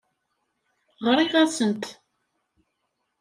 [1.05, 1.83] Ɣriɣ-asent.